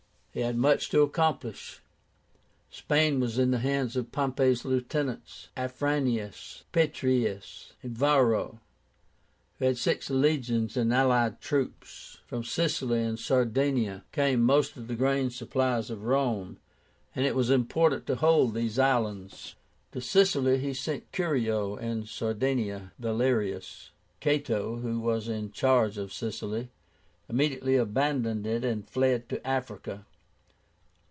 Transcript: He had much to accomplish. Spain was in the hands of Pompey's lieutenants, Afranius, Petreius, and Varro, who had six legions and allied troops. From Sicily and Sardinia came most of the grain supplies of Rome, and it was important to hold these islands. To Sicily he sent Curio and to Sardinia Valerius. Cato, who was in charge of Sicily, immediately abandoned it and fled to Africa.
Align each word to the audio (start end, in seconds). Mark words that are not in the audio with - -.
He 0.33 0.39
had 0.39 0.55
much 0.55 0.87
to 0.91 1.01
accomplish. 1.01 1.81
Spain 2.69 3.19
was 3.19 3.37
in 3.37 3.51
the 3.51 3.57
hands 3.59 3.97
of 3.97 4.13
Pompey's 4.13 4.63
lieutenants, 4.63 5.49
Afranius, 5.57 6.63
Petreius, 6.71 7.73
and 7.83 7.97
Varro, 7.97 8.61
who 9.59 9.65
had 9.65 9.77
six 9.77 10.09
legions 10.09 10.77
and 10.77 10.93
allied 10.93 11.41
troops. 11.41 12.19
From 12.27 12.45
Sicily 12.45 13.03
and 13.03 13.19
Sardinia 13.19 14.05
came 14.13 14.41
most 14.41 14.77
of 14.77 14.87
the 14.87 14.95
grain 14.95 15.31
supplies 15.31 15.89
of 15.89 16.05
Rome, 16.05 16.59
and 17.13 17.25
it 17.25 17.35
was 17.35 17.49
important 17.49 18.07
to 18.07 18.15
hold 18.15 18.53
these 18.53 18.79
islands. 18.79 19.55
To 19.91 19.99
Sicily 19.99 20.59
he 20.59 20.73
sent 20.73 21.11
Curio 21.11 21.75
and 21.75 22.03
to 22.03 22.09
Sardinia 22.09 22.93
Valerius. 22.97 23.91
Cato, 24.21 24.77
who 24.77 24.97
was 25.01 25.27
in 25.27 25.51
charge 25.51 25.97
of 25.97 26.13
Sicily, 26.13 26.69
immediately 27.27 27.75
abandoned 27.75 28.47
it 28.47 28.63
and 28.63 28.87
fled 28.89 29.27
to 29.27 29.45
Africa. 29.45 30.05